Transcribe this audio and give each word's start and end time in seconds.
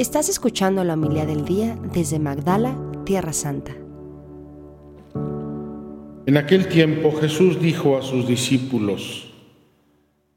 Estás 0.00 0.30
escuchando 0.30 0.82
la 0.82 0.94
humildad 0.94 1.26
del 1.26 1.44
día 1.44 1.76
desde 1.92 2.18
Magdala, 2.18 2.74
Tierra 3.04 3.34
Santa. 3.34 3.72
En 6.24 6.38
aquel 6.38 6.68
tiempo 6.68 7.12
Jesús 7.20 7.60
dijo 7.60 7.98
a 7.98 8.02
sus 8.02 8.26
discípulos, 8.26 9.30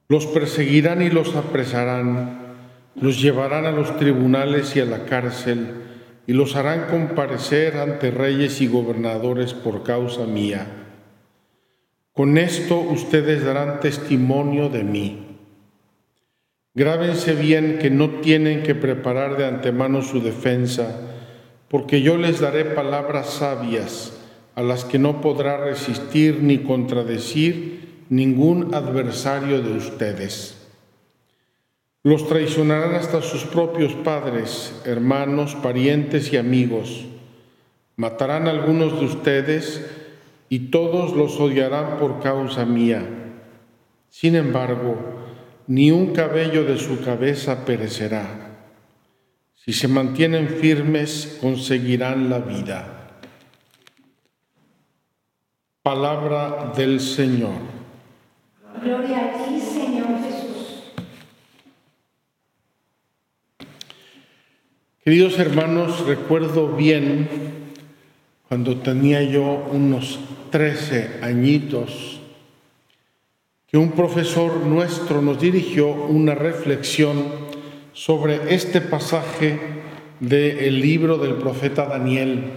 los 0.10 0.26
perseguirán 0.26 1.02
y 1.02 1.10
los 1.10 1.34
apresarán, 1.38 2.58
los 2.96 3.22
llevarán 3.22 3.66
a 3.66 3.72
los 3.72 3.96
tribunales 3.96 4.76
y 4.76 4.82
a 4.82 4.86
la 4.86 5.06
cárcel, 5.06 5.76
y 6.28 6.34
los 6.34 6.58
harán 6.58 6.88
comparecer 6.90 7.78
ante 7.78 8.12
reyes 8.12 8.60
y 8.60 8.68
gobernadores 8.68 9.54
por 9.54 9.84
causa 9.84 10.26
mía. 10.26 10.68
Con 12.12 12.38
esto 12.38 12.82
ustedes 12.82 13.46
darán 13.46 13.80
testimonio 13.80 14.68
de 14.68 14.84
mí. 14.84 15.33
Grábense 16.76 17.36
bien 17.36 17.78
que 17.80 17.92
no 17.92 18.10
tienen 18.22 18.64
que 18.64 18.74
preparar 18.74 19.38
de 19.38 19.46
antemano 19.46 20.02
su 20.02 20.22
defensa, 20.22 21.02
porque 21.68 22.02
yo 22.02 22.18
les 22.18 22.40
daré 22.40 22.66
palabras 22.66 23.30
sabias 23.30 24.18
a 24.56 24.64
las 24.64 24.84
que 24.84 24.98
no 24.98 25.22
podrá 25.22 25.58
resistir 25.58 26.40
ni 26.42 26.60
contradecir 26.60 28.06
ningún 28.10 28.74
adversario 28.74 29.62
de 29.62 29.78
ustedes. 29.78 30.68
Los 32.02 32.28
traicionarán 32.28 32.96
hasta 32.96 33.22
sus 33.22 33.44
propios 33.46 33.94
padres, 33.94 34.82
hermanos, 34.84 35.56
parientes 35.56 36.34
y 36.34 36.38
amigos. 36.38 37.06
Matarán 37.98 38.48
a 38.48 38.52
algunos 38.52 39.00
de 39.00 39.06
ustedes 39.06 39.86
y 40.50 40.72
todos 40.72 41.16
los 41.16 41.40
odiarán 41.40 41.98
por 42.00 42.20
causa 42.20 42.66
mía. 42.66 43.08
Sin 44.10 44.36
embargo, 44.36 45.23
ni 45.68 45.92
un 45.92 46.14
cabello 46.14 46.64
de 46.64 46.78
su 46.78 47.02
cabeza 47.04 47.66
perecerá. 47.66 48.50
Si 49.56 49.72
se 49.72 49.88
mantienen 49.88 50.50
firmes, 50.50 51.38
conseguirán 51.40 52.30
la 52.30 52.40
vida. 52.40 53.20
Palabra 55.82 56.74
del 56.76 57.00
Señor. 57.00 57.60
Gloria 58.82 59.18
a 59.18 59.46
ti, 59.46 59.60
Señor 59.60 60.08
Jesús. 60.22 60.84
Queridos 65.04 65.40
hermanos, 65.40 66.06
recuerdo 66.06 66.70
bien 66.70 67.30
cuando 68.48 68.78
tenía 68.78 69.24
yo 69.24 69.68
unos 69.72 70.20
13 70.52 71.20
añitos, 71.22 72.13
que 73.74 73.80
un 73.80 73.94
profesor 73.94 74.68
nuestro 74.68 75.24
nos 75.24 75.42
dirigió 75.42 75.88
una 75.88 76.36
reflexión 76.36 77.24
sobre 77.92 78.54
este 78.54 78.82
pasaje 78.82 79.58
del 80.20 80.80
libro 80.80 81.18
del 81.18 81.34
profeta 81.38 81.88
Daniel. 81.88 82.52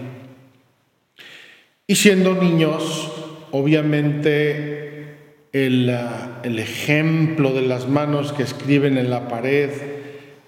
Y 1.87 1.95
siendo 1.95 2.35
niños, 2.35 3.11
obviamente 3.49 5.15
el, 5.53 5.91
el, 6.43 6.59
ejemplo 6.59 7.51
de 7.51 7.63
las 7.63 7.89
manos 7.89 8.31
que 8.31 8.43
escriben 8.43 8.99
en 8.99 9.09
la 9.09 9.27
pared 9.27 9.71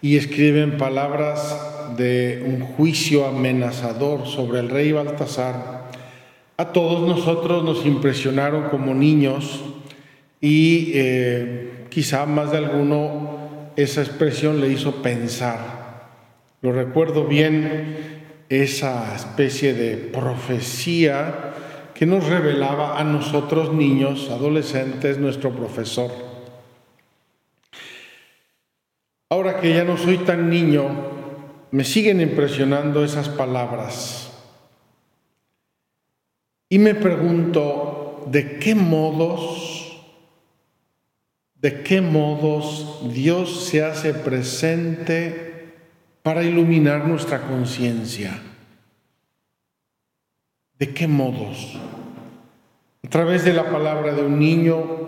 y 0.04 0.18
escriben 0.18 0.78
palabras 0.78 1.98
de 1.98 2.44
un 2.46 2.62
juicio 2.62 3.26
amenazador 3.26 4.28
sobre 4.28 4.60
el 4.60 4.70
rey 4.70 4.92
Baltasar, 4.92 5.90
a 6.58 6.66
todos 6.74 7.08
nosotros 7.08 7.64
nos 7.64 7.88
impresionaron 7.88 8.70
como 8.70 8.94
niños 8.94 9.64
y 10.42 10.92
eh, 10.94 11.86
quizá 11.90 12.26
más 12.26 12.52
de 12.52 12.58
alguno 12.58 13.72
esa 13.76 14.02
expresión 14.02 14.60
le 14.62 14.70
hizo 14.70 15.02
pensar. 15.02 15.80
Lo 16.62 16.72
recuerdo 16.72 17.26
bien, 17.26 18.20
esa 18.50 19.16
especie 19.16 19.74
de 19.74 19.96
profecía 19.96 21.54
que 21.94 22.06
nos 22.06 22.28
revelaba 22.28 23.00
a 23.00 23.04
nosotros 23.04 23.74
niños, 23.74 24.30
adolescentes, 24.30 25.18
nuestro 25.18 25.52
profesor. 25.52 26.12
Ahora 29.30 29.60
que 29.60 29.74
ya 29.74 29.84
no 29.84 29.98
soy 29.98 30.18
tan 30.20 30.50
niño, 30.50 30.88
me 31.72 31.84
siguen 31.84 32.20
impresionando 32.20 33.04
esas 33.04 33.30
palabras. 33.30 34.32
Y 36.68 36.80
me 36.80 36.96
pregunto, 36.96 38.26
¿de 38.32 38.58
qué 38.58 38.74
modos 38.74 39.79
de 41.62 41.82
qué 41.84 42.00
modos 42.02 43.02
Dios 43.14 43.66
se 43.66 43.84
hace 43.84 44.14
presente 44.14 45.74
para 46.24 46.44
iluminar 46.44 47.08
nuestra 47.08 47.42
conciencia. 47.42 48.40
¿De 50.78 50.94
qué 50.94 51.08
modos? 51.08 51.78
A 53.04 53.10
través 53.10 53.44
de 53.44 53.54
la 53.54 53.70
palabra 53.70 54.14
de 54.14 54.24
un 54.24 54.40
niño, 54.40 55.00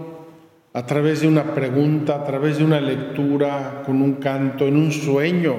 a 0.74 0.86
través 0.86 1.22
de 1.22 1.28
una 1.28 1.54
pregunta, 1.54 2.16
a 2.16 2.26
través 2.26 2.58
de 2.58 2.66
una 2.66 2.82
lectura, 2.82 3.84
con 3.86 4.02
un 4.02 4.16
canto, 4.16 4.68
en 4.68 4.76
un 4.76 4.92
sueño. 4.92 5.56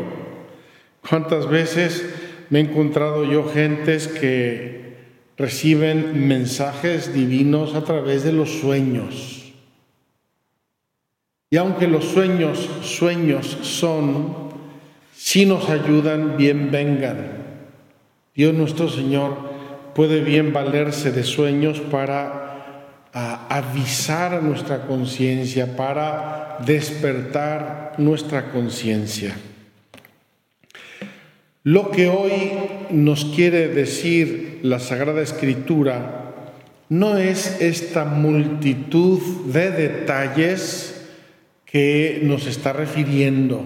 ¿Cuántas 1.09 1.49
veces 1.49 2.05
me 2.51 2.61
he 2.61 2.63
encontrado 2.63 3.25
yo 3.25 3.49
gentes 3.49 4.09
que 4.09 4.97
reciben 5.39 6.29
mensajes 6.29 7.15
divinos 7.15 7.75
a 7.75 7.85
través 7.85 8.25
de 8.25 8.33
los 8.33 8.51
sueños? 8.51 9.42
Y 11.53 11.59
aunque 11.59 11.87
los 11.87 12.07
sueños, 12.07 12.67
sueños 12.81 13.59
son, 13.61 14.35
si 15.15 15.45
nos 15.45 15.69
ayudan, 15.69 16.39
bien 16.39 16.71
vengan. 16.71 17.43
Dios 18.35 18.55
nuestro 18.55 18.89
Señor 18.89 19.37
puede 19.95 20.23
bien 20.23 20.55
valerse 20.55 21.13
de 21.13 21.25
sueños 21.25 21.79
para 21.79 23.05
avisar 23.13 24.33
a 24.33 24.41
nuestra 24.41 24.87
conciencia, 24.87 25.77
para 25.77 26.57
despertar 26.65 27.97
nuestra 27.99 28.51
conciencia. 28.51 29.37
Lo 31.65 31.91
que 31.91 32.09
hoy 32.09 32.51
nos 32.89 33.27
quiere 33.27 33.69
decir 33.69 34.61
la 34.63 34.79
Sagrada 34.79 35.21
Escritura 35.21 36.33
no 36.89 37.19
es 37.19 37.61
esta 37.61 38.07
multitud 38.07 39.21
de 39.53 39.71
detalles 39.71 40.92
que 41.73 42.21
nos 42.23 42.47
está 42.47 42.75
refiriendo. 42.75 43.65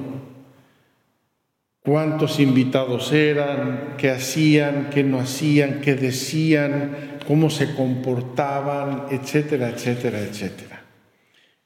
Cuántos 1.81 2.39
invitados 2.39 3.13
eran, 3.13 3.97
qué 3.99 4.11
hacían, 4.11 4.91
qué 4.91 5.03
no 5.03 5.19
hacían, 5.19 5.81
qué 5.81 5.97
decían, 5.97 7.19
cómo 7.27 7.51
se 7.51 7.75
comportaban, 7.75 9.07
etcétera, 9.11 9.71
etcétera, 9.71 10.21
etcétera. 10.21 10.85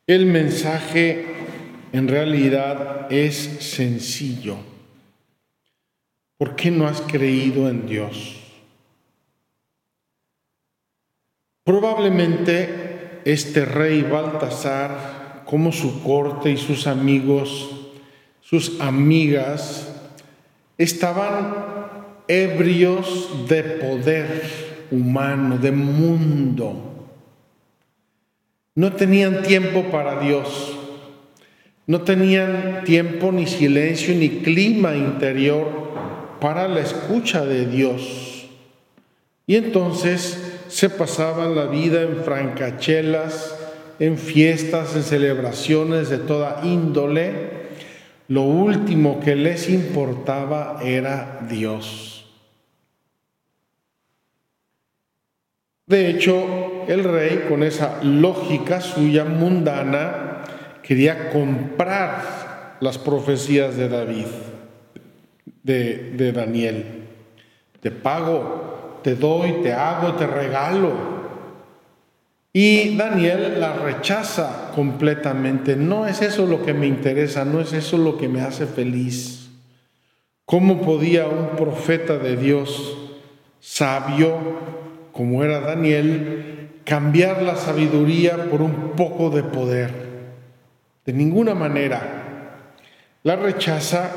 El 0.06 0.24
mensaje 0.24 1.26
en 1.92 2.08
realidad 2.08 3.12
es 3.12 3.34
sencillo. 3.36 4.56
¿Por 6.38 6.56
qué 6.56 6.70
no 6.70 6.86
has 6.86 7.02
creído 7.02 7.68
en 7.68 7.86
Dios? 7.86 8.40
Probablemente 11.64 13.20
este 13.26 13.66
rey 13.66 14.00
Baltasar 14.00 15.19
como 15.50 15.72
su 15.72 16.04
corte 16.04 16.52
y 16.52 16.56
sus 16.56 16.86
amigos, 16.86 17.68
sus 18.40 18.80
amigas, 18.80 19.92
estaban 20.78 21.54
ebrios 22.28 23.48
de 23.48 23.64
poder 23.64 24.44
humano, 24.92 25.58
de 25.58 25.72
mundo. 25.72 27.08
No 28.76 28.92
tenían 28.92 29.42
tiempo 29.42 29.90
para 29.90 30.20
Dios. 30.20 30.76
No 31.88 32.02
tenían 32.02 32.84
tiempo 32.84 33.32
ni 33.32 33.48
silencio 33.48 34.14
ni 34.14 34.28
clima 34.28 34.94
interior 34.94 35.90
para 36.40 36.68
la 36.68 36.78
escucha 36.78 37.44
de 37.44 37.66
Dios. 37.66 38.48
Y 39.48 39.56
entonces 39.56 40.62
se 40.68 40.88
pasaban 40.88 41.56
la 41.56 41.64
vida 41.64 42.02
en 42.02 42.22
francachelas, 42.22 43.59
en 44.00 44.18
fiestas, 44.18 44.96
en 44.96 45.04
celebraciones 45.04 46.08
de 46.08 46.18
toda 46.18 46.62
índole, 46.64 47.60
lo 48.28 48.42
último 48.42 49.20
que 49.20 49.36
les 49.36 49.68
importaba 49.68 50.80
era 50.82 51.40
Dios. 51.48 52.10
De 55.86 56.08
hecho, 56.08 56.86
el 56.88 57.04
rey, 57.04 57.46
con 57.48 57.62
esa 57.62 58.02
lógica 58.02 58.80
suya 58.80 59.24
mundana, 59.24 60.44
quería 60.82 61.30
comprar 61.30 62.78
las 62.80 62.96
profecías 62.96 63.76
de 63.76 63.88
David, 63.88 64.26
de, 65.62 66.32
Daniel. 66.32 67.06
Te 67.80 67.90
pago, 67.90 69.00
te 69.02 69.14
doy, 69.14 69.62
te 69.62 69.72
hago, 69.72 70.14
te 70.14 70.26
regalo. 70.26 70.92
Y 72.52 72.96
Daniel 72.96 73.60
la 73.60 73.74
rechaza 73.74 74.72
completamente. 74.74 75.76
No 75.76 76.06
es 76.06 76.20
eso 76.20 76.46
lo 76.46 76.64
que 76.64 76.74
me 76.74 76.86
interesa, 76.86 77.44
no 77.44 77.60
es 77.60 77.72
eso 77.72 77.96
lo 77.96 78.16
que 78.18 78.28
me 78.28 78.40
hace 78.40 78.66
feliz. 78.66 79.50
¿Cómo 80.44 80.80
podía 80.80 81.28
un 81.28 81.56
profeta 81.56 82.18
de 82.18 82.36
Dios 82.36 82.98
sabio, 83.60 84.36
como 85.12 85.44
era 85.44 85.60
Daniel, 85.60 86.70
cambiar 86.84 87.42
la 87.42 87.54
sabiduría 87.54 88.50
por 88.50 88.62
un 88.62 88.92
poco 88.96 89.30
de 89.30 89.44
poder? 89.44 89.92
De 91.06 91.12
ninguna 91.12 91.54
manera. 91.54 92.72
La 93.22 93.36
rechaza 93.36 94.10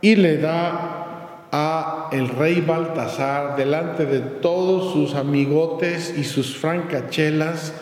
y 0.00 0.16
le 0.16 0.38
da 0.38 1.05
a 1.52 2.08
el 2.12 2.28
rey 2.28 2.60
Baltasar 2.60 3.56
delante 3.56 4.06
de 4.06 4.20
todos 4.20 4.92
sus 4.92 5.14
amigotes 5.14 6.14
y 6.16 6.24
sus 6.24 6.56
francachelas, 6.56 7.72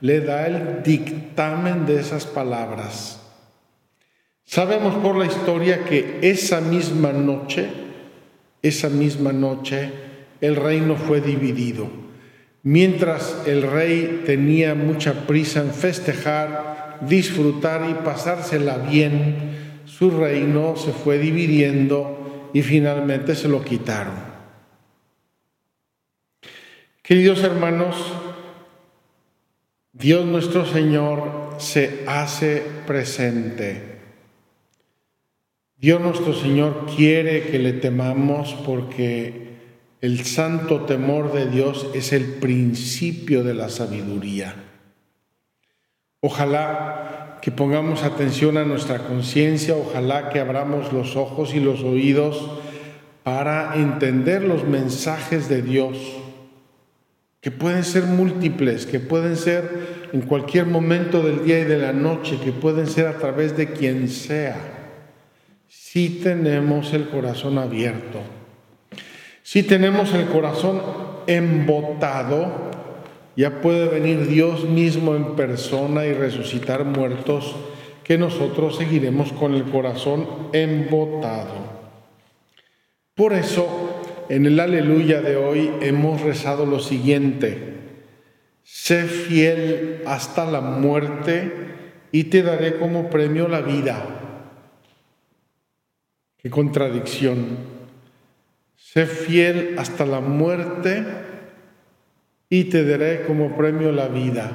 le 0.00 0.20
da 0.20 0.46
el 0.46 0.82
dictamen 0.82 1.86
de 1.86 2.00
esas 2.00 2.26
palabras. 2.26 3.20
Sabemos 4.44 4.94
por 4.96 5.16
la 5.16 5.26
historia 5.26 5.84
que 5.84 6.18
esa 6.22 6.60
misma 6.60 7.12
noche, 7.12 7.68
esa 8.62 8.88
misma 8.88 9.32
noche, 9.32 9.90
el 10.40 10.56
reino 10.56 10.96
fue 10.96 11.20
dividido. 11.20 11.88
Mientras 12.62 13.42
el 13.46 13.62
rey 13.62 14.22
tenía 14.26 14.74
mucha 14.74 15.26
prisa 15.26 15.60
en 15.60 15.72
festejar, 15.72 16.98
disfrutar 17.08 17.88
y 17.88 17.94
pasársela 18.04 18.78
bien, 18.78 19.82
su 19.86 20.10
reino 20.10 20.76
se 20.76 20.92
fue 20.92 21.18
dividiendo 21.18 22.19
y 22.52 22.62
finalmente 22.62 23.34
se 23.34 23.48
lo 23.48 23.64
quitaron. 23.64 24.14
Queridos 27.02 27.42
hermanos, 27.42 27.96
Dios 29.92 30.24
nuestro 30.24 30.64
Señor 30.64 31.56
se 31.58 32.04
hace 32.06 32.62
presente. 32.86 33.98
Dios 35.76 36.00
nuestro 36.00 36.34
Señor 36.34 36.86
quiere 36.94 37.48
que 37.48 37.58
le 37.58 37.72
temamos 37.72 38.54
porque 38.66 39.50
el 40.00 40.24
santo 40.24 40.82
temor 40.82 41.32
de 41.32 41.46
Dios 41.50 41.88
es 41.94 42.12
el 42.12 42.24
principio 42.34 43.42
de 43.44 43.54
la 43.54 43.68
sabiduría. 43.68 44.69
Ojalá 46.20 47.38
que 47.40 47.50
pongamos 47.50 48.02
atención 48.02 48.58
a 48.58 48.64
nuestra 48.64 48.98
conciencia, 48.98 49.74
ojalá 49.74 50.28
que 50.28 50.40
abramos 50.40 50.92
los 50.92 51.16
ojos 51.16 51.54
y 51.54 51.60
los 51.60 51.82
oídos 51.82 52.50
para 53.22 53.74
entender 53.76 54.42
los 54.42 54.64
mensajes 54.64 55.48
de 55.48 55.62
Dios, 55.62 55.96
que 57.40 57.50
pueden 57.50 57.84
ser 57.84 58.04
múltiples, 58.04 58.84
que 58.84 59.00
pueden 59.00 59.36
ser 59.36 60.08
en 60.12 60.20
cualquier 60.20 60.66
momento 60.66 61.22
del 61.22 61.44
día 61.44 61.60
y 61.60 61.64
de 61.64 61.78
la 61.78 61.94
noche, 61.94 62.38
que 62.44 62.52
pueden 62.52 62.86
ser 62.86 63.06
a 63.06 63.16
través 63.16 63.56
de 63.56 63.72
quien 63.72 64.08
sea. 64.08 64.58
Si 65.68 66.20
tenemos 66.22 66.92
el 66.92 67.08
corazón 67.08 67.56
abierto, 67.56 68.20
si 69.42 69.62
tenemos 69.62 70.12
el 70.12 70.26
corazón 70.26 70.82
embotado, 71.26 72.69
ya 73.40 73.62
puede 73.62 73.88
venir 73.88 74.26
Dios 74.26 74.64
mismo 74.64 75.16
en 75.16 75.34
persona 75.34 76.04
y 76.04 76.12
resucitar 76.12 76.84
muertos, 76.84 77.56
que 78.04 78.18
nosotros 78.18 78.76
seguiremos 78.76 79.32
con 79.32 79.54
el 79.54 79.64
corazón 79.64 80.28
embotado. 80.52 81.54
Por 83.14 83.32
eso, 83.32 84.26
en 84.28 84.44
el 84.44 84.60
aleluya 84.60 85.22
de 85.22 85.36
hoy 85.36 85.70
hemos 85.80 86.20
rezado 86.20 86.66
lo 86.66 86.80
siguiente, 86.80 87.78
sé 88.62 89.04
fiel 89.04 90.02
hasta 90.04 90.44
la 90.44 90.60
muerte 90.60 91.50
y 92.12 92.24
te 92.24 92.42
daré 92.42 92.76
como 92.76 93.08
premio 93.08 93.48
la 93.48 93.62
vida. 93.62 94.04
Qué 96.36 96.50
contradicción. 96.50 97.56
Sé 98.76 99.06
fiel 99.06 99.76
hasta 99.78 100.04
la 100.04 100.20
muerte 100.20 101.29
y 102.50 102.64
te 102.64 102.84
daré 102.84 103.22
como 103.22 103.56
premio 103.56 103.92
la 103.92 104.08
vida. 104.08 104.50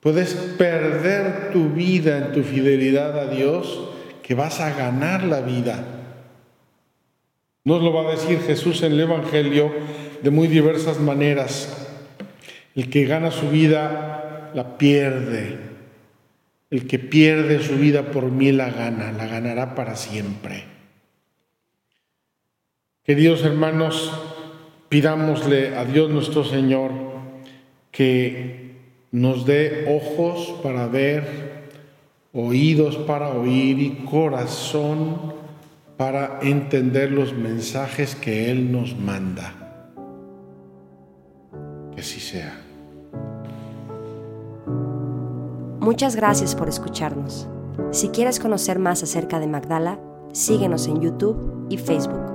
Puedes 0.00 0.34
perder 0.34 1.52
tu 1.52 1.70
vida 1.70 2.18
en 2.18 2.32
tu 2.32 2.42
fidelidad 2.42 3.18
a 3.18 3.28
Dios, 3.28 3.88
que 4.22 4.34
vas 4.34 4.60
a 4.60 4.76
ganar 4.76 5.22
la 5.22 5.40
vida. 5.40 5.84
Nos 7.64 7.80
lo 7.82 7.92
va 7.92 8.08
a 8.08 8.12
decir 8.12 8.40
Jesús 8.40 8.82
en 8.82 8.92
el 8.92 9.00
Evangelio 9.00 9.72
de 10.22 10.30
muy 10.30 10.48
diversas 10.48 11.00
maneras. 11.00 11.88
El 12.74 12.90
que 12.90 13.04
gana 13.04 13.30
su 13.30 13.48
vida 13.50 14.50
la 14.52 14.76
pierde. 14.78 15.58
El 16.70 16.88
que 16.88 16.98
pierde 16.98 17.62
su 17.62 17.76
vida 17.76 18.10
por 18.10 18.24
mí 18.24 18.50
la 18.50 18.70
gana, 18.70 19.12
la 19.12 19.26
ganará 19.26 19.76
para 19.76 19.94
siempre. 19.94 20.64
Queridos 23.04 23.44
hermanos, 23.44 24.12
pidámosle 24.88 25.76
a 25.76 25.84
Dios 25.84 26.10
nuestro 26.10 26.44
Señor 26.44 26.90
que 27.90 28.76
nos 29.12 29.46
dé 29.46 29.86
ojos 29.88 30.54
para 30.62 30.86
ver, 30.86 31.68
oídos 32.32 32.96
para 32.98 33.30
oír 33.30 33.78
y 33.78 33.90
corazón 34.04 35.34
para 35.96 36.40
entender 36.42 37.10
los 37.10 37.32
mensajes 37.32 38.14
que 38.14 38.50
Él 38.50 38.70
nos 38.70 38.96
manda. 38.98 39.54
Que 41.94 42.00
así 42.00 42.20
sea. 42.20 42.62
Muchas 45.80 46.16
gracias 46.16 46.54
por 46.54 46.68
escucharnos. 46.68 47.48
Si 47.92 48.08
quieres 48.08 48.40
conocer 48.40 48.78
más 48.78 49.02
acerca 49.02 49.38
de 49.38 49.46
Magdala, 49.46 50.00
síguenos 50.32 50.88
en 50.88 51.00
YouTube 51.00 51.66
y 51.70 51.78
Facebook. 51.78 52.25